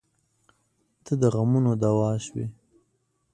[1.05, 2.45] •ته د غمونو دوا شوې.